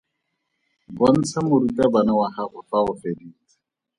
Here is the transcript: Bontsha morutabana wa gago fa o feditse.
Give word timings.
Bontsha 0.97 1.37
morutabana 1.47 2.11
wa 2.19 2.27
gago 2.35 2.59
fa 2.69 2.77
o 2.89 2.91
feditse. 3.01 3.55